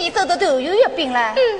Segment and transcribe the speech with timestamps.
[0.00, 1.34] 你做的豆油月饼了。
[1.36, 1.59] 嗯。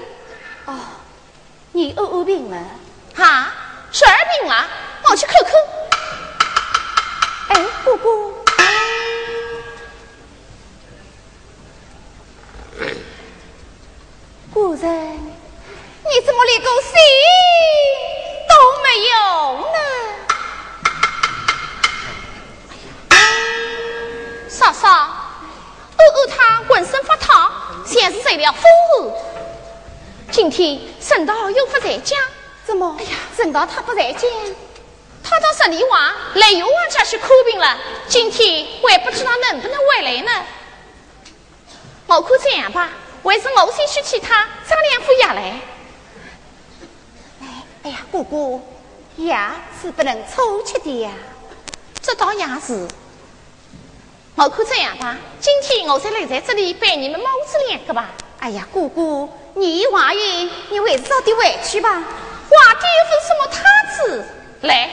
[56.27, 58.11] 在这里陪你们母子两个吧。
[58.39, 61.91] 哎呀，姑姑，你怀孕，你还是早点回去吧。
[61.93, 63.63] 皇帝又不是什么太
[63.95, 64.25] 子？
[64.63, 64.91] 来，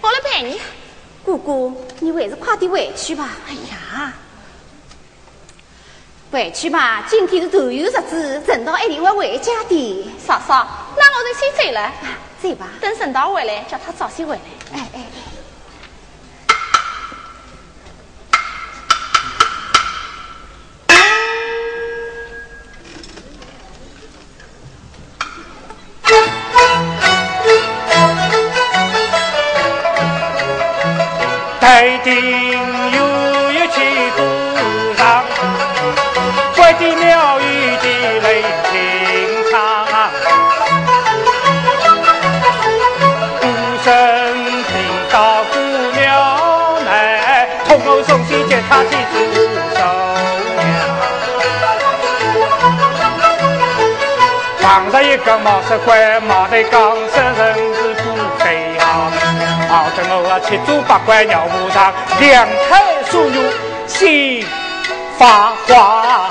[0.00, 0.60] 我来陪你。
[1.24, 3.28] 姑姑，你还是快点回去吧。
[3.48, 4.12] 哎呀。
[6.30, 10.12] 回去吧，今天是头油日子，陈道一定会回家的。
[10.18, 10.66] 嫂嫂，
[10.96, 11.92] 那我就先走了。
[12.42, 14.40] 走吧，等陈道回来，叫他早些回来。
[14.78, 15.06] 哎哎。
[48.68, 49.16] 他去祝
[49.74, 49.80] 寿
[50.56, 50.66] 娘。
[54.60, 54.62] 旁
[54.92, 58.04] 着一个毛色怪，毛的刚色人是不
[58.38, 59.10] 飞航。
[59.68, 63.36] 好等我，七祖八怪鸟不长，两台淑女
[63.86, 64.44] 心
[65.18, 66.28] 发花。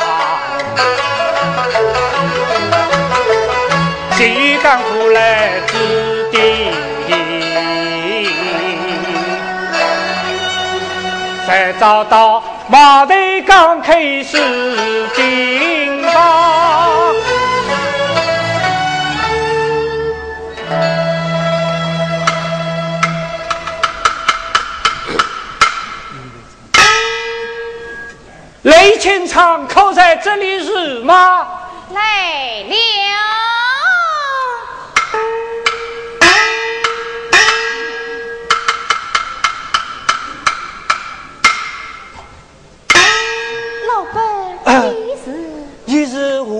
[11.79, 13.13] 找到马头
[13.45, 16.87] 刚开始进吧。
[28.63, 31.47] 雷清昌可在这里是吗？
[31.93, 32.75] 来了，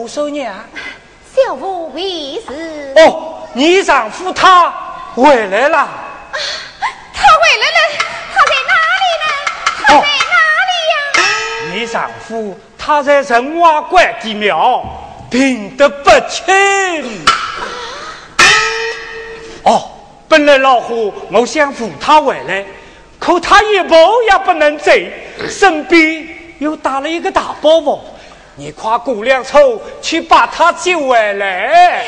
[0.07, 0.55] 是吴守娘？
[1.35, 2.93] 小妇为是？
[2.95, 4.73] 哦，你丈夫他
[5.13, 5.87] 回来了。
[7.13, 7.79] 他回来了，
[8.33, 8.73] 他在哪
[9.03, 9.27] 里呢？
[9.75, 10.35] 他在哪
[10.69, 10.95] 里呀？
[11.73, 14.83] 你丈夫他在仁华关的庙。
[15.29, 17.25] 病得不轻。
[19.63, 19.91] 哦，
[20.29, 22.65] 本来老虎我想扶他回来，
[23.19, 23.93] 可他一步
[24.31, 24.89] 也不能走，
[25.49, 26.25] 身边
[26.59, 27.99] 又带了一个大包袱。
[28.59, 32.03] 你快过两抽去把他接回来。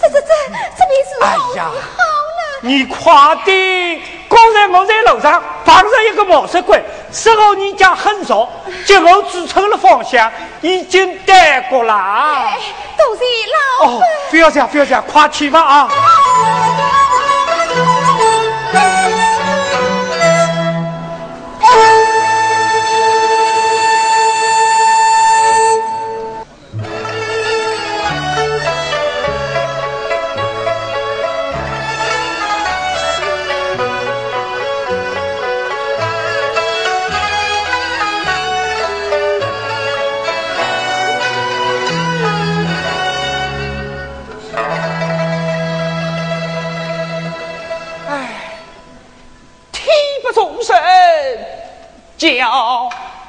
[0.00, 0.26] 这、这、这、这、
[0.78, 1.74] 这边是哎呀，好了，
[2.62, 4.00] 你快点！
[4.26, 8.48] 刚才我在路上碰上一个毛色鬼，事后你家很熟，
[8.86, 12.48] 结果指错了方向，已经带过了。
[12.96, 13.22] 都是
[13.82, 15.88] 老哦，不要这样，不要这样，快去吧啊！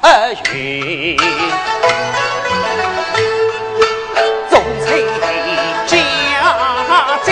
[0.04, 1.16] 二云，
[4.50, 4.88] 忠臣
[5.86, 5.94] 家
[7.22, 7.26] 在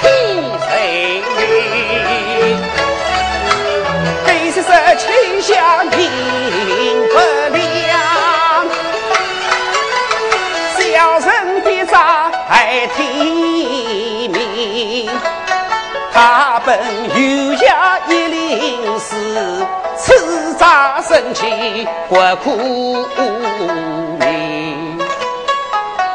[0.00, 0.06] 天
[0.62, 0.70] 人，
[4.24, 5.50] 悲色色清香
[5.90, 7.16] 不
[7.56, 7.90] 亮，
[10.78, 10.80] 小
[11.18, 11.28] 人
[11.64, 11.92] 必在
[12.94, 13.00] 天
[14.30, 15.10] 命，
[16.12, 19.10] 他本有下一灵诗。
[20.04, 23.06] 此诈生气国苦
[24.18, 24.98] 命。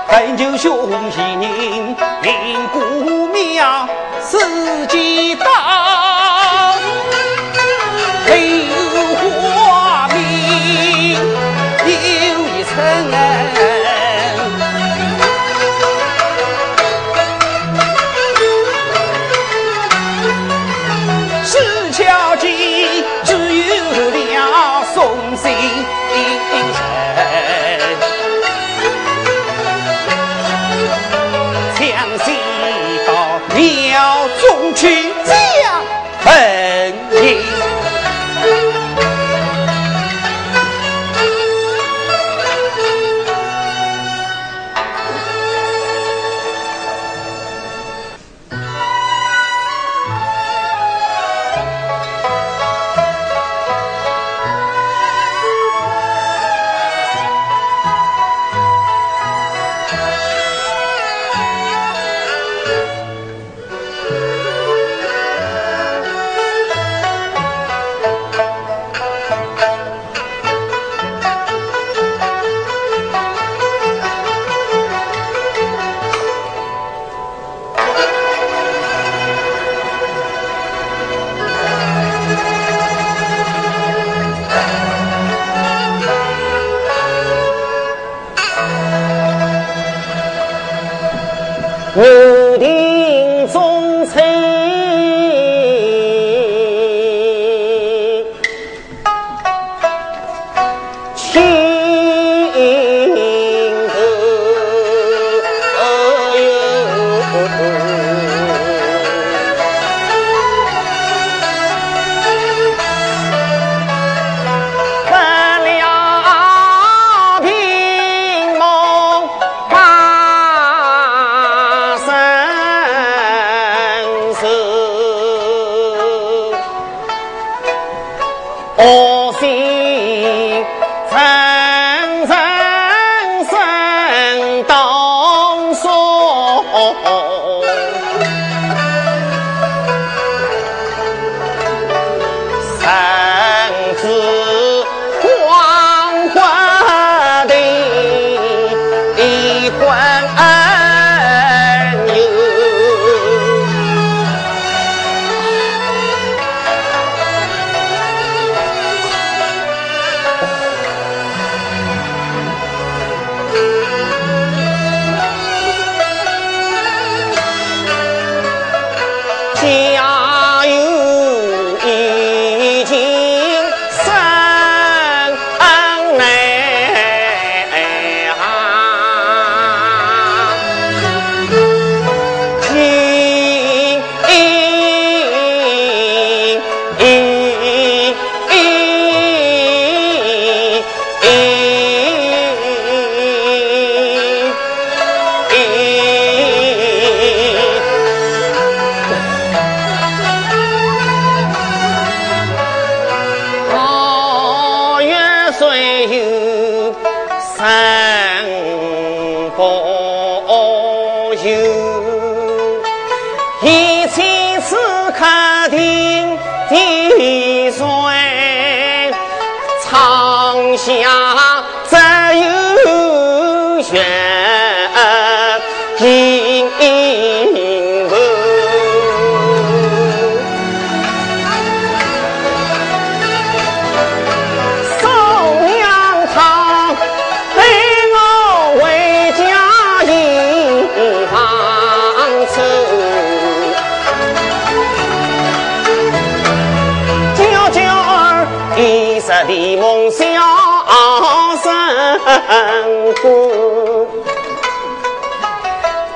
[0.09, 3.87] 恳求兄弟人领姑庙，
[4.19, 5.45] 自己到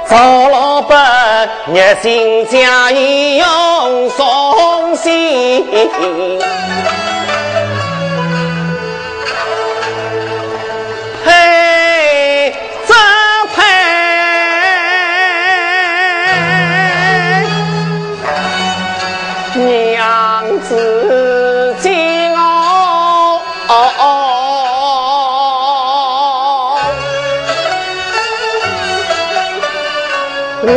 [0.07, 5.65] 赵老板热心家义用送信，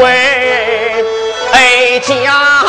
[0.01, 1.05] 为
[2.01, 2.65] 家。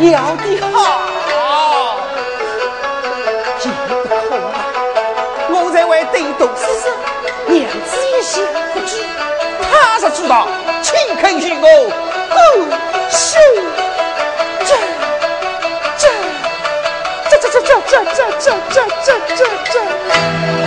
[0.00, 1.96] 要的好，
[3.58, 4.64] 急不可啊！
[5.50, 6.88] 我在外对多时时，
[7.48, 9.04] 娘子一心不知，
[9.60, 10.46] 他是知道，
[10.82, 11.66] 亲肯与我
[12.30, 12.38] 过
[13.10, 13.40] 手，
[14.64, 14.70] 这
[15.96, 16.06] 这
[17.28, 20.57] 这这这这这这这这这这。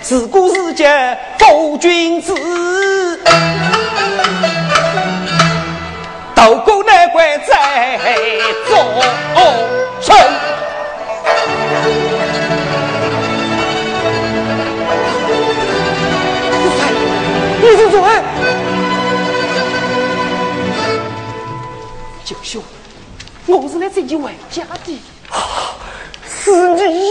[0.00, 2.32] 自古世间负君子，
[6.34, 7.98] 斗过难关在
[8.66, 9.02] 终
[10.00, 10.16] 身。
[17.60, 17.98] 你是谁？
[22.24, 22.62] 九兄，
[23.46, 24.98] 我是来这里回家的。
[26.40, 27.07] 是你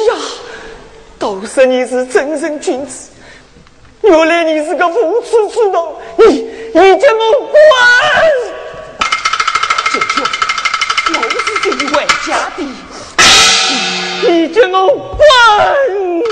[1.38, 1.42] 呀！
[1.42, 3.10] 都说你是真正君子，
[4.02, 5.96] 原来你是个无耻之徒！
[6.18, 6.26] 你
[6.74, 7.54] 你叫我滚！
[9.94, 10.24] 舅舅，
[11.14, 12.60] 我是这里回家的，
[14.28, 14.76] 你叫我
[15.16, 16.27] 滚！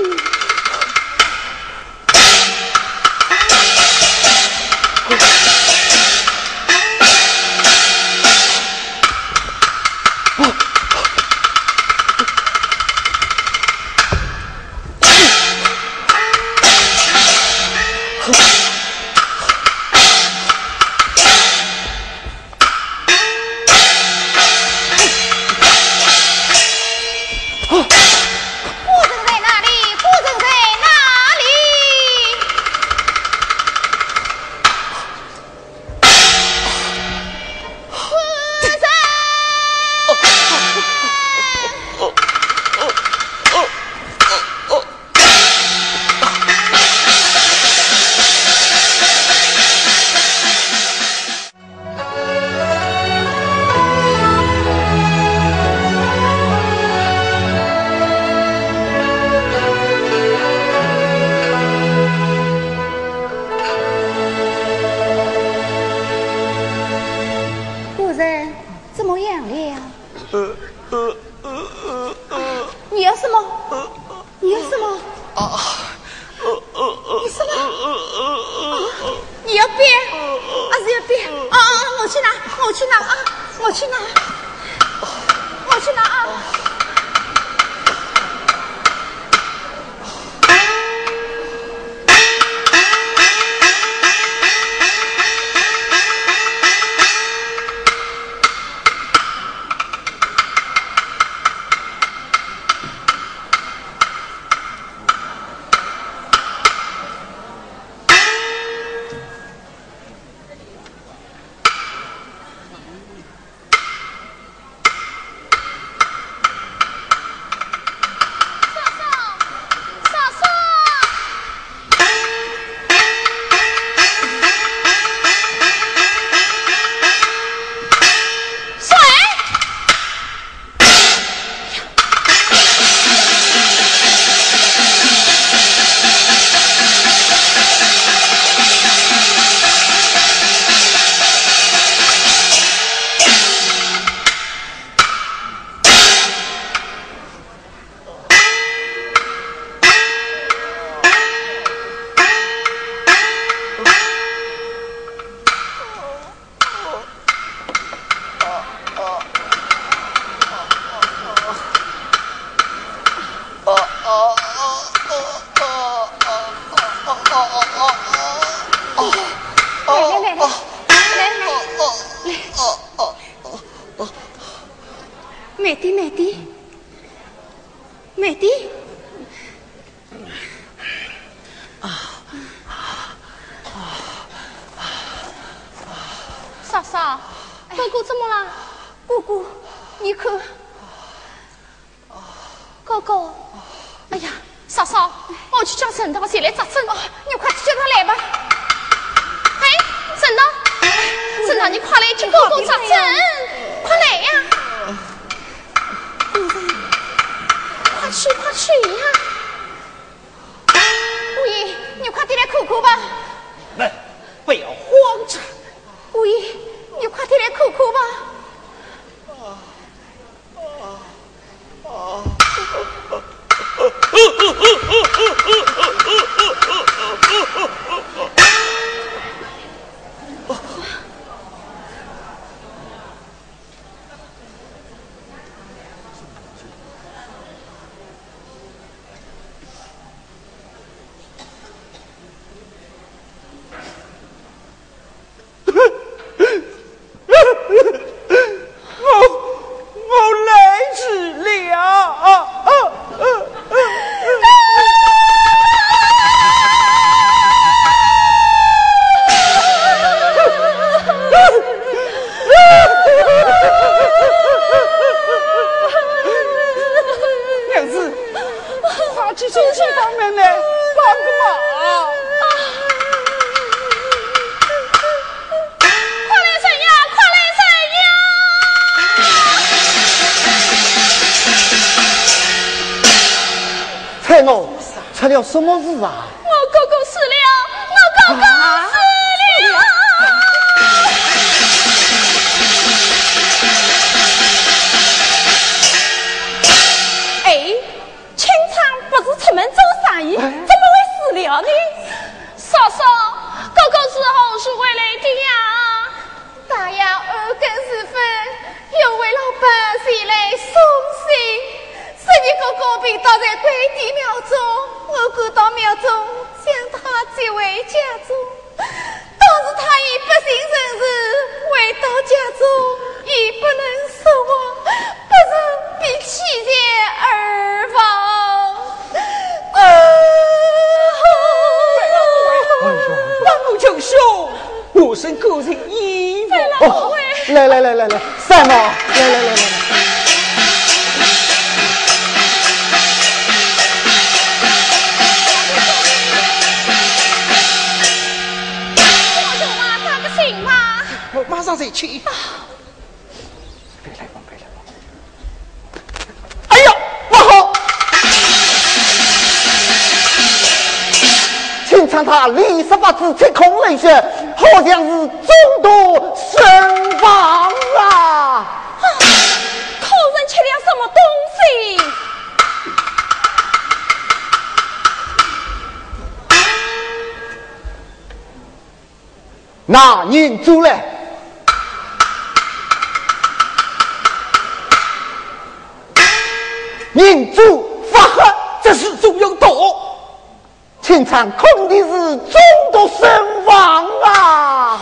[391.36, 392.62] 上恐的是中
[392.93, 395.02] 毒身亡啊！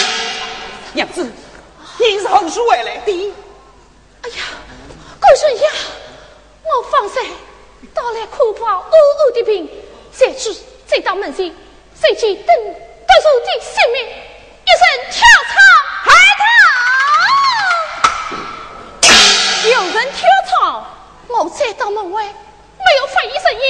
[0.94, 1.30] 娘子，
[1.98, 3.34] 你是何时回来的？
[4.22, 4.36] 哎呀，
[5.20, 5.70] 贵顺呀，
[6.62, 7.20] 我方才
[7.92, 9.68] 到了苦跑恶恶的病，
[10.10, 11.54] 再去再到门前，
[12.00, 12.72] 随去等得
[13.20, 15.54] 住的性命，一声跳槽
[16.02, 16.10] 海
[16.40, 16.42] 棠。
[19.70, 20.82] 有人跳槽，
[21.28, 23.60] 我再到门外，没有发一声音。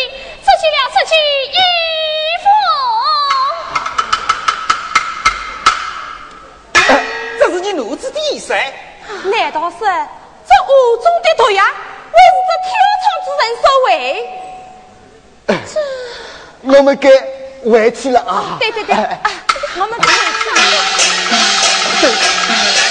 [0.62, 1.14] 去了
[1.52, 1.58] 衣
[2.42, 2.44] 服。
[7.38, 8.54] 这是你奴子的意思？
[9.24, 10.70] 难道是这屋
[11.02, 11.68] 中的毒药，为
[12.30, 12.52] 是这
[13.02, 13.90] 窗之人所为？
[15.46, 15.74] 这，
[16.62, 17.10] 我们该
[17.68, 18.56] 回去了啊！
[18.60, 19.20] 对对对，啊，
[19.76, 22.81] 我们该回去了。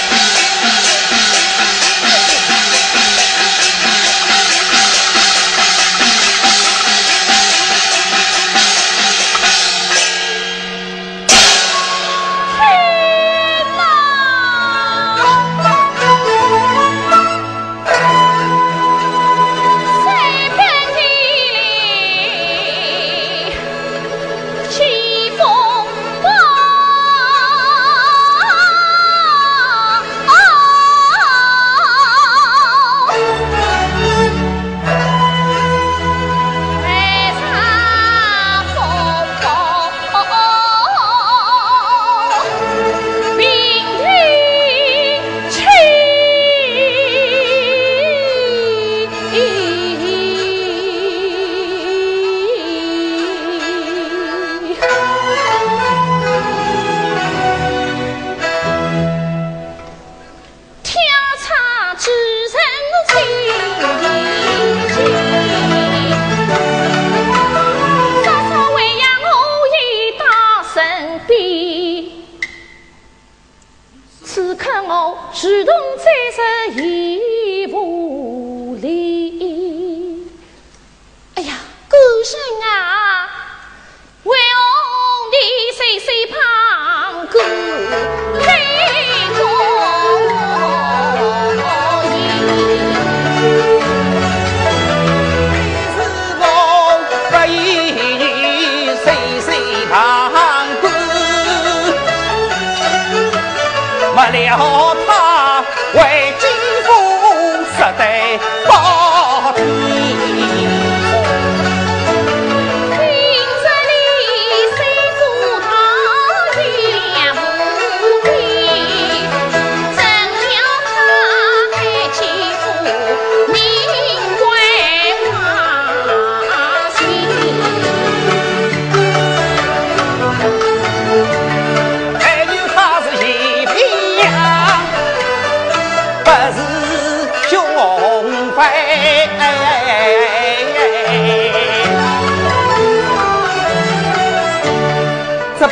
[104.58, 104.81] 好。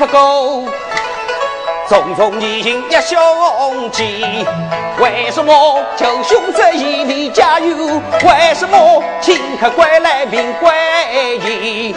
[0.01, 0.65] 不够，
[1.87, 4.47] 重重年轻一兄弟，
[4.99, 7.77] 为什么求兄这一离家友？
[8.25, 10.73] 为什么请客归来命归
[11.45, 11.95] 义？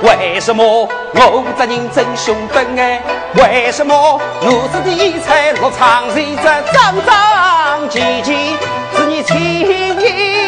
[0.00, 3.02] 为什么我这人真凶本哎？
[3.34, 8.56] 为什么如此的财落场人这脏脏唧唧，
[8.96, 10.41] 是你亲一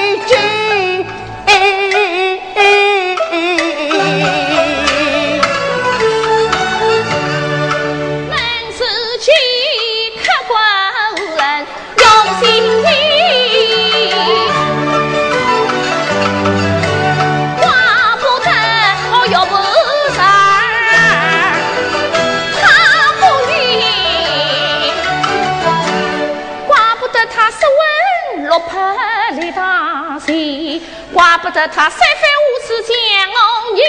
[31.15, 32.93] 怪不得他三番五次将
[33.31, 33.81] 我你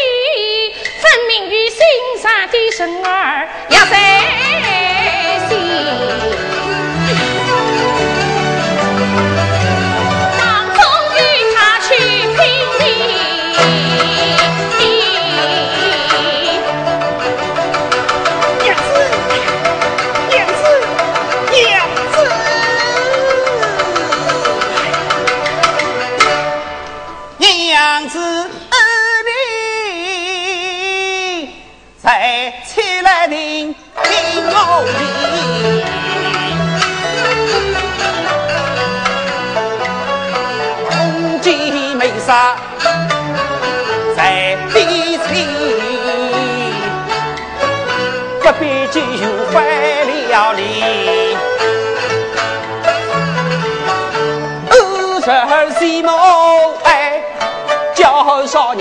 [1.02, 1.82] 分明与心
[2.22, 3.98] 上的神儿要在
[5.50, 6.45] 心。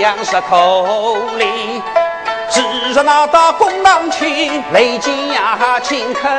[0.05, 1.81] 娘石头里，
[2.51, 6.29] 只日拿到公堂去，雷金呀请客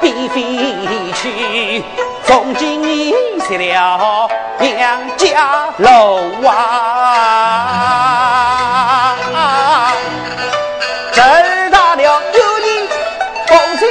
[0.00, 1.84] 比飞去。
[2.24, 3.12] 从今你
[3.48, 6.76] 失了娘家楼啊，
[11.12, 11.20] 这
[11.70, 12.12] 大了有
[12.60, 12.88] 你
[13.48, 13.90] 不亲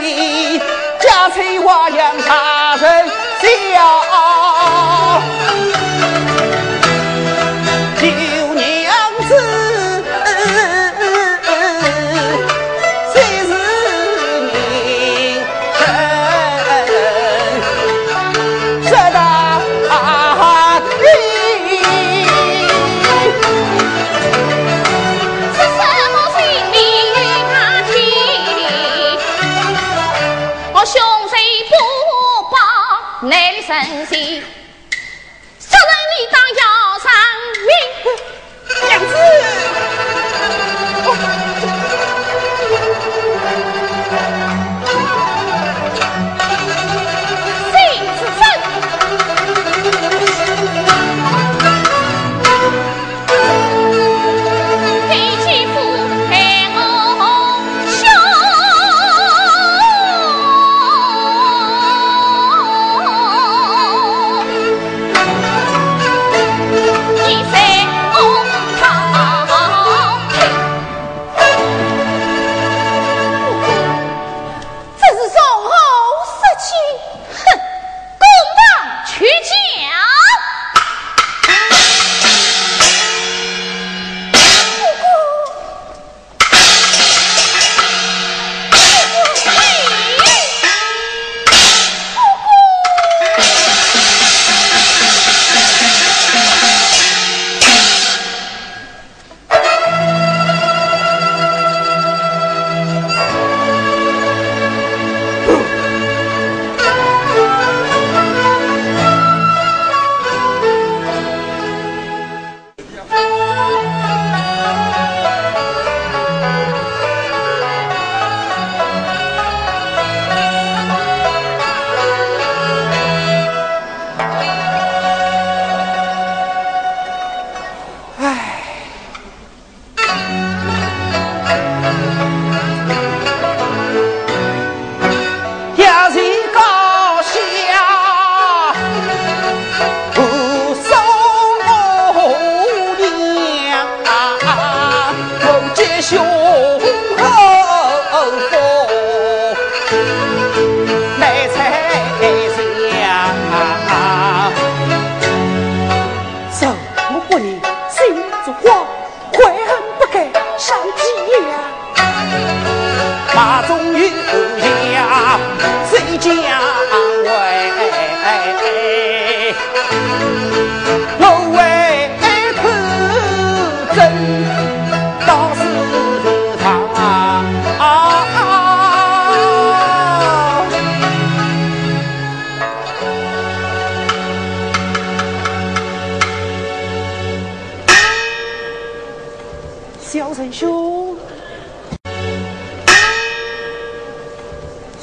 [0.00, 0.58] 你，
[0.98, 2.32] 家财花样啥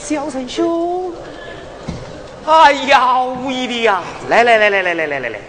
[0.07, 1.11] 小陈兄，
[2.45, 4.01] 哎呀，无义的呀！
[4.29, 5.39] 来来来来来来来来来，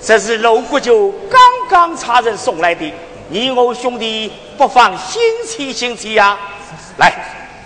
[0.00, 2.94] 这是楼国舅刚刚差人送来的，
[3.28, 6.38] 你我兄弟不妨新奇新奇呀！
[6.98, 7.12] 来，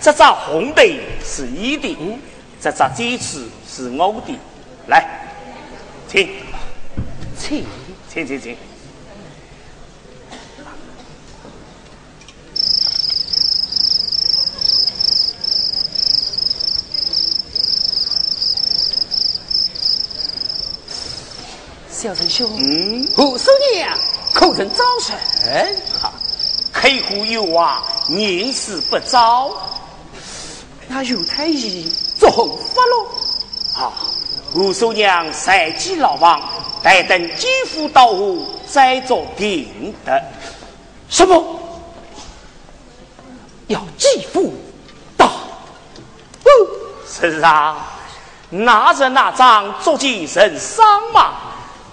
[0.01, 0.81] 这张红的
[1.23, 1.95] 是你的，
[2.59, 4.33] 这张鸡翅是我的，
[4.87, 5.05] 来，
[6.07, 6.27] 请
[7.37, 7.63] 请，
[8.09, 8.57] 请，请请
[22.05, 23.97] 小陈兄，嗯，五叔娘
[24.31, 25.17] 可曾早晨？
[25.99, 26.13] 哈，
[26.71, 29.51] 客户有话，宁死不招。
[30.87, 33.07] 那犹太医做后发喽？
[33.83, 33.93] 啊，
[34.53, 36.39] 五叔娘赛季老王，
[36.83, 40.23] 待等继父到府再做定的。
[41.09, 41.43] 什么？
[43.65, 44.53] 要继父
[45.17, 45.25] 到？
[45.25, 46.51] 哦，
[47.11, 47.83] 是啊，
[48.51, 51.33] 拿着那张足见人伤嘛。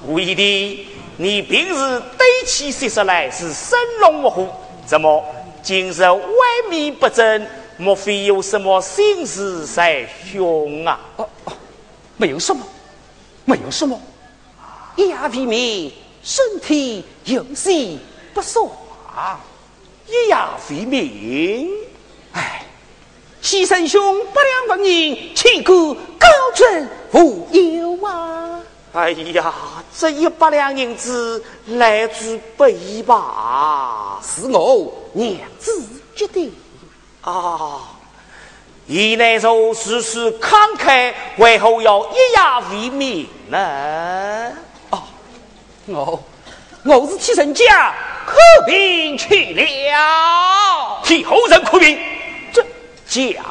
[0.07, 0.87] 无疑的，
[1.17, 4.49] 你平日对其说出来是生龙活虎，
[4.85, 5.25] 怎么
[5.63, 6.21] 今日萎
[6.71, 7.47] 靡不振？
[7.79, 11.01] 莫非有什么心事在胸啊？
[11.17, 11.53] 哦哦，
[12.17, 12.65] 没有什么，
[13.45, 14.01] 没有什么。
[14.97, 15.91] 一夜未眠，
[16.23, 17.97] 身体有些
[18.35, 18.69] 不爽。
[20.07, 20.37] 一夜
[20.69, 21.69] 未眠，
[22.33, 22.65] 哎，
[23.43, 28.61] 牺牲兄不良不人，千古高枕无忧啊！
[28.93, 29.55] 哎呀，
[29.97, 34.21] 这一百两银子来之不易吧？
[34.23, 35.83] 是我娘子
[36.15, 36.55] 决定。
[37.23, 37.81] 啊，
[38.87, 42.39] 姨那说事事慷慨，为何要一夜
[42.71, 44.53] 未眠呢？
[44.91, 45.03] 哦，
[45.87, 46.23] 我
[46.85, 47.95] 我是替人家
[48.27, 48.35] 哭
[48.67, 51.99] 病去了，替后人哭病，
[52.53, 52.63] 这
[53.09, 53.43] 讲。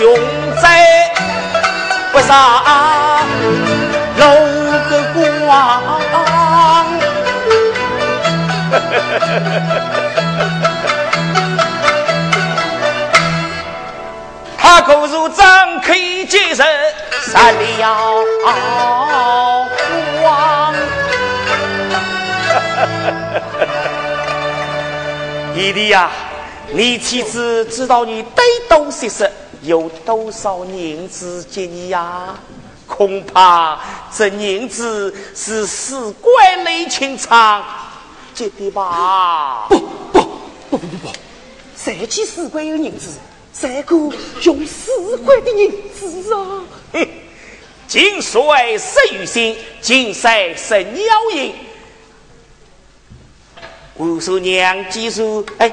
[0.00, 0.08] 穷
[0.62, 1.12] 在
[2.10, 2.34] 不上
[4.16, 4.24] 楼
[4.88, 5.20] 个光，
[14.56, 15.94] 他可如张开
[16.24, 16.64] 接受
[17.20, 18.24] 三了
[20.22, 20.74] 光。
[25.54, 26.08] 弟弟呀，
[26.72, 29.29] 你妻子知道你对东西是？
[29.70, 32.34] 有多少银子接你呀？
[32.88, 33.78] 恐怕
[34.12, 37.64] 这银子是死怪雷清仓
[38.34, 39.68] 接的吧？
[39.68, 39.86] 不不
[40.70, 41.08] 不不不不，
[41.76, 43.10] 谁去四怪有银子？
[43.54, 43.94] 谁个
[44.42, 46.64] 用死怪的银子啊？
[46.92, 47.08] 哼！
[47.86, 51.04] 金水十余星，金山十鸟
[51.36, 51.54] 影。
[53.98, 55.72] 五叔娘记住，哎，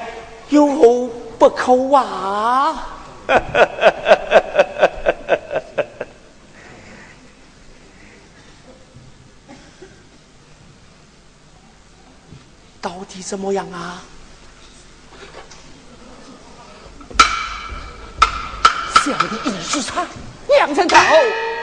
[0.50, 2.93] 有何不可啊？
[12.82, 14.01] 到底怎么样啊？
[19.03, 20.05] 小的一句差，
[20.47, 20.97] 两层高，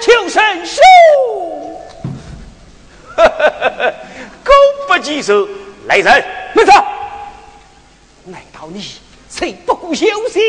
[0.00, 0.80] 求生术。
[3.16, 3.24] 功
[4.88, 5.48] 不计数，
[5.86, 6.72] 来人，没错。
[8.24, 8.98] 难道你
[9.36, 10.42] 谁不顾修行？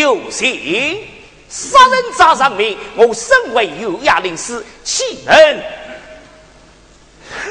[0.00, 1.04] 有心
[1.48, 5.62] 杀人砸上命，我身为有牙领事，岂能？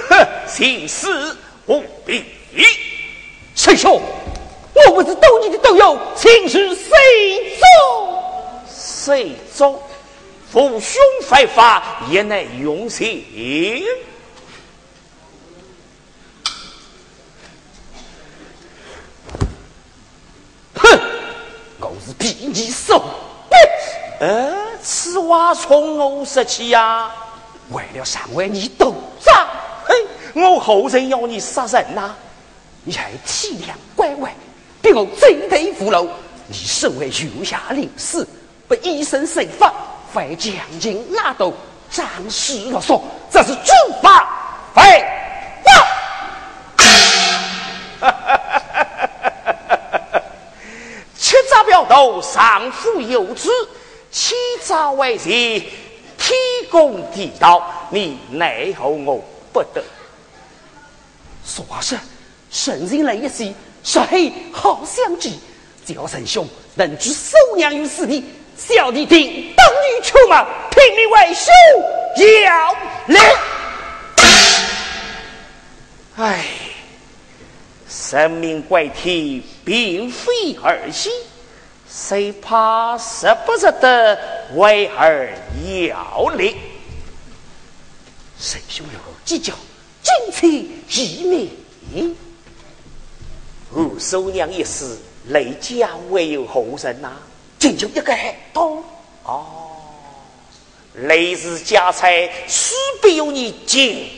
[0.09, 2.24] 哼，行事不必。
[3.55, 4.01] 师兄，
[4.74, 8.63] 我不是斗你的斗友，请示谁做？
[8.74, 9.84] 谁做？
[10.51, 13.26] 父兄犯法，也能用刑。
[22.05, 23.01] 是比你瘦，
[24.19, 27.09] 呃，此话从何说起呀？
[27.71, 28.93] 为了上为你斗
[29.23, 29.47] 账，
[29.85, 29.95] 嘿，
[30.33, 32.13] 我后人要你杀人呐？
[32.83, 34.33] 你还体谅乖乖，
[34.81, 36.09] 逼我追头扶路。
[36.47, 38.27] 你身为月下领事，
[38.67, 39.73] 不以身试法，
[40.13, 41.53] 非将军拉斗，
[41.89, 42.99] 张氏啰嗦，
[43.31, 44.27] 这是军法
[44.75, 44.81] 废
[45.63, 45.71] 话。
[51.64, 53.49] 表头，上府有旨，
[54.11, 55.61] 起早为日，
[56.18, 56.38] 天
[56.70, 59.84] 公地道，你奈何我不得？
[61.45, 61.97] 说话是，
[62.49, 63.53] 神人来一席，
[63.84, 65.32] 说黑好相聚。
[65.86, 68.24] 只要神兄能知收娘于死地，
[68.57, 71.51] 小弟定当女出马，拼命为兄
[72.45, 72.74] 要
[73.07, 73.36] 来。
[76.16, 76.45] 唉，
[77.89, 81.09] 生命怪体并非儿戏，
[81.95, 84.19] 谁怕舍不舍得
[84.55, 85.29] 为儿
[85.87, 86.55] 要力？
[88.39, 89.53] 神兄有计较，
[90.01, 90.51] 今天
[90.89, 92.15] 一命。
[93.73, 94.97] 吴收娘一死。
[95.27, 97.13] 雷家唯有后人呐，
[97.57, 98.83] 仅就一个海东
[99.23, 99.45] 哦。
[100.95, 104.09] 雷氏家财，须必由你尽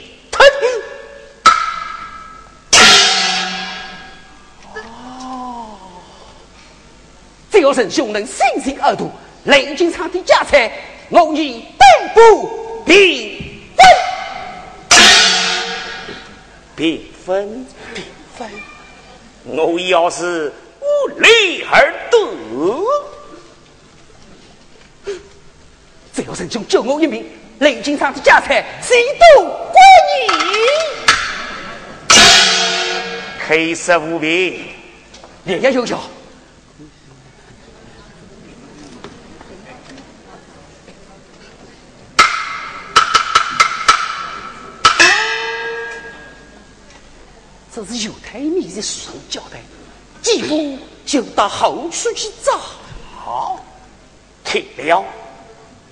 [7.66, 9.10] 只要神兄能心心二度，
[9.46, 10.72] 雷金昌的家财，
[11.10, 11.66] 我已定
[12.14, 13.42] 不平
[13.76, 13.84] 分。
[16.76, 18.04] 平分，平
[18.38, 18.48] 分。
[19.46, 20.54] 我要是。
[20.80, 20.86] 不
[21.20, 22.20] 利而得，
[26.14, 28.96] 只要神兄救我一命，雷金昌的家财谁
[29.36, 29.74] 都归
[30.12, 30.28] 你。
[33.48, 34.66] 黑色无比，
[35.46, 36.00] 烈焰有效。
[47.76, 48.14] 这是犹
[48.76, 49.60] 太秘的书上交代。
[50.22, 52.60] 继父就到后处去找。
[53.16, 53.60] 好，
[54.44, 55.04] 听了。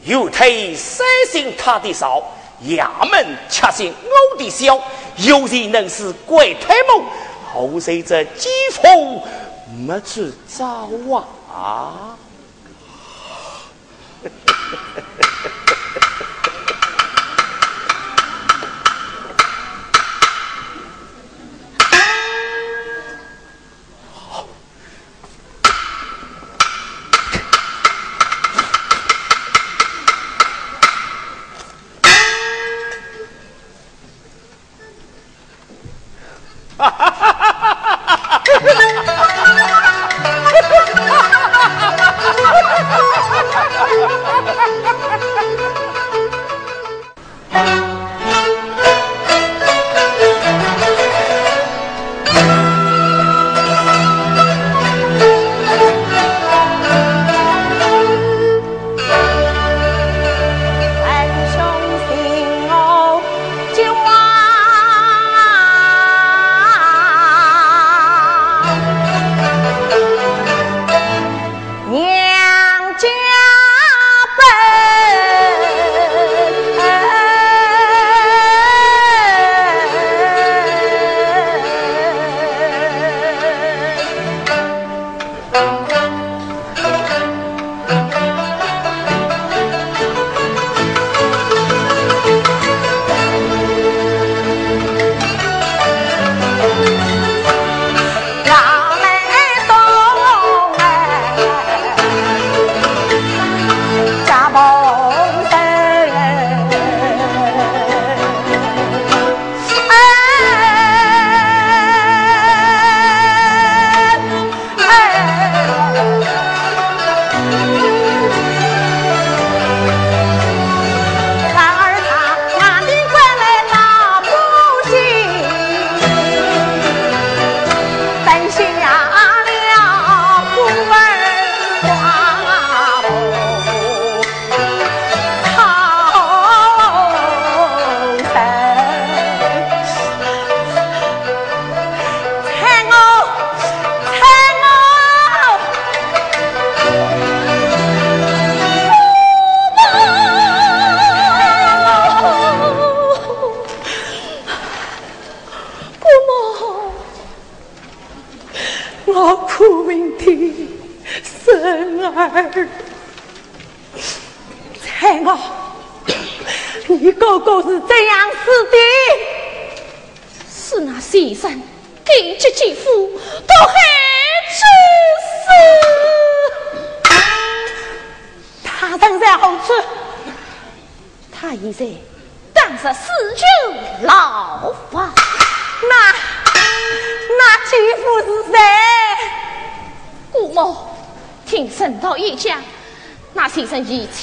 [0.03, 2.21] 又退三星他的少，
[2.63, 4.77] 衙门恰信我的小。
[5.17, 7.05] 有人能是鬼推梦，
[7.53, 9.21] 后随这继父
[9.87, 10.89] 没去找
[11.53, 12.17] 啊。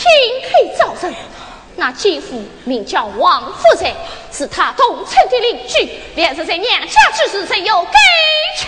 [0.00, 0.08] 亲
[0.48, 0.48] 口
[0.78, 1.14] 招认，
[1.76, 3.94] 那姐夫名叫王福才，
[4.32, 7.92] 是他同村的邻居，两人在娘家之时曾有感
[8.56, 8.66] 情。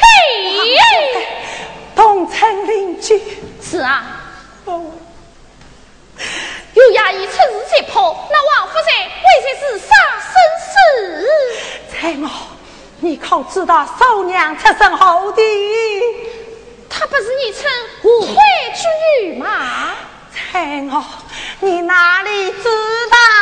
[1.97, 3.18] 同村邻居
[3.62, 4.18] 是啊。
[6.74, 9.11] 有衙役出事在跑，那王福才为
[9.41, 9.89] 谁是杀
[10.20, 10.35] 生
[10.68, 11.26] 死？
[11.91, 12.28] 蔡某，
[13.01, 15.43] 你可知道嫂娘出身何地？
[16.91, 17.62] 她不是你称
[18.03, 18.37] 无悔
[18.74, 18.87] 之
[19.22, 19.95] 女吗？
[20.35, 21.03] 蔡某，
[21.61, 22.64] 你哪里知
[23.11, 23.41] 道？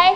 [0.00, 0.14] 来。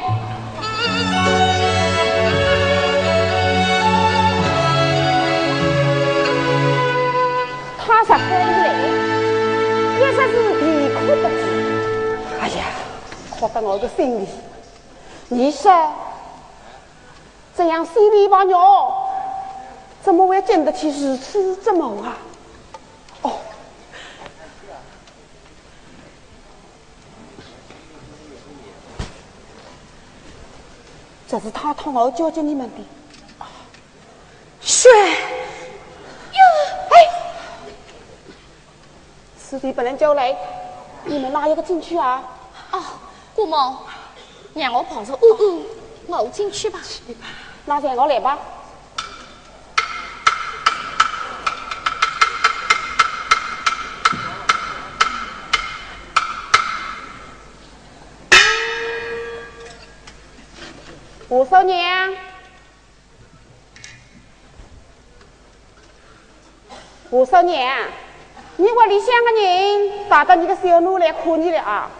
[7.79, 8.65] 他十岁以来，
[10.01, 10.63] 一直是啼
[10.95, 11.43] 哭不止。
[12.41, 12.65] 哎呀，
[13.39, 14.27] 哭得我的心里。
[15.29, 15.93] 你说，
[17.55, 19.07] 这样心里把鸟，
[20.03, 22.17] 怎么会经得起如此折磨啊？
[31.35, 32.77] 这是他托我教给你们的。
[34.61, 36.39] 雪哟，
[36.93, 36.95] 哎，
[39.37, 40.33] 师弟不能叫来，
[41.03, 42.23] 你们哪一个进去啊？
[42.71, 42.81] 哦，
[43.35, 43.57] 姑母，
[44.55, 45.67] 让我抱着呜呜，
[46.07, 46.79] 我进去吧。
[47.65, 48.39] 那让我来吧。
[61.35, 62.17] 吴少年，
[67.11, 67.77] 吴少年，
[68.57, 71.91] 你屋里乡个人打到你的小奴来看你了啊。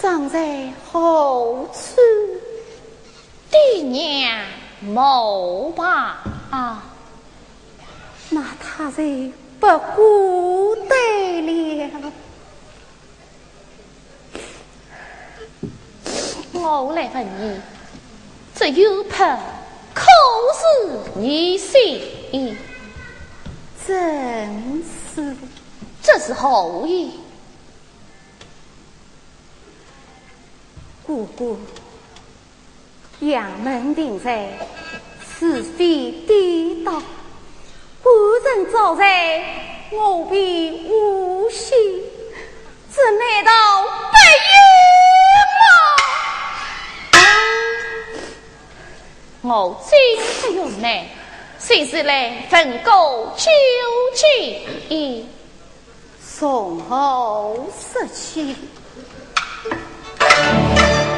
[0.00, 2.00] 葬在何处？
[3.50, 4.40] 爹娘
[4.80, 6.84] 某吧啊！
[8.30, 9.02] 那他就
[9.58, 10.96] 不孤单
[11.46, 12.12] 了。
[16.52, 17.60] 我来问你，
[18.54, 19.36] 这有怕
[19.94, 20.04] 可
[20.54, 22.56] 是你心？
[23.86, 24.84] 真
[25.14, 25.34] 是，
[26.02, 27.18] 这是何意？
[31.08, 31.58] 姑姑，
[33.20, 34.46] 杨门定在，
[35.38, 36.92] 是非颠倒，
[38.02, 38.12] 半
[38.44, 39.42] 人造在，
[39.90, 41.74] 我必无心，
[42.94, 43.50] 这难道
[43.84, 43.88] 不
[49.40, 49.54] 冤吗？
[49.54, 49.98] 我真
[50.42, 51.06] 不用难。
[51.58, 53.50] 谁是来分沟救
[54.14, 55.26] 济？
[56.38, 58.54] 从后失去。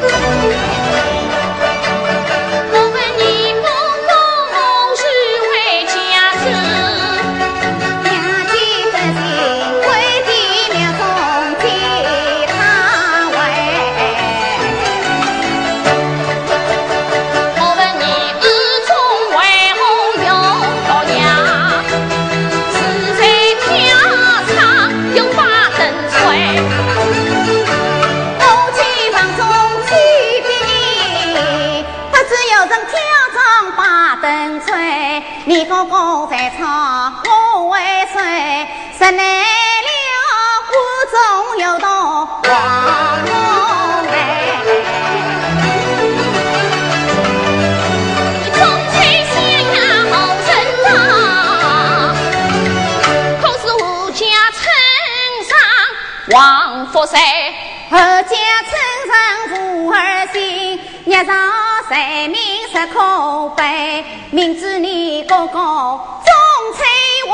[0.03, 0.70] 你
[61.91, 62.39] 上财名
[62.71, 64.05] 实可悲。
[64.31, 66.33] 明知你哥哥中
[66.77, 66.87] 翠
[67.27, 67.33] 微，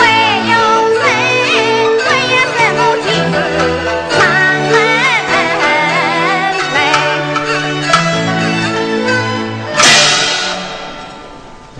[0.00, 0.02] 唯
[0.50, 0.52] 有
[0.98, 1.04] 神，
[1.98, 3.34] 唯有神我亲自
[4.18, 4.20] 上
[4.72, 4.74] 门。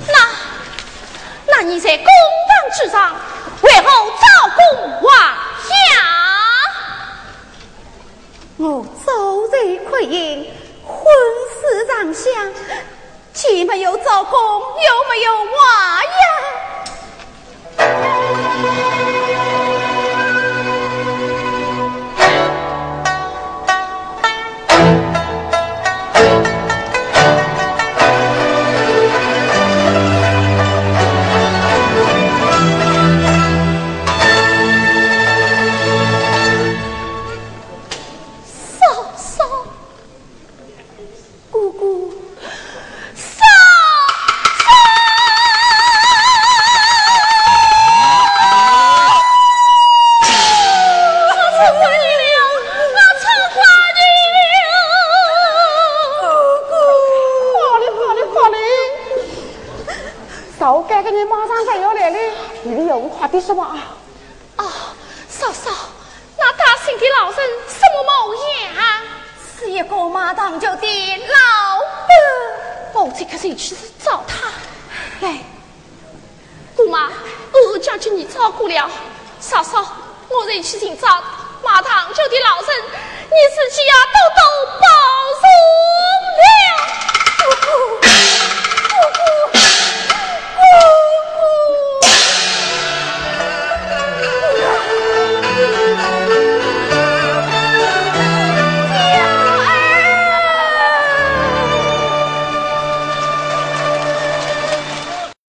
[0.07, 0.15] 那
[1.49, 2.97] 那你在公堂之上
[3.63, 3.83] 为何
[4.21, 4.63] 招供
[5.03, 5.11] 妄
[5.67, 5.69] 下？
[8.59, 8.87] 我
[9.47, 10.45] 早在亏因。
[10.85, 11.05] 婚
[11.61, 12.53] 事上香，
[13.33, 16.66] 既没有做工，又没有娃呀。
[73.47, 73.55] 伯。
[73.55, 74.51] 我这个人去找他。
[75.21, 75.39] 来，
[76.75, 77.11] 姑妈，
[77.73, 78.91] 我将军你照顾了。
[79.41, 79.81] 嫂嫂，
[80.29, 81.23] 我再去寻找
[81.63, 82.69] 马当就的老人，
[83.27, 84.41] 你自己要，多多
[84.81, 84.96] 保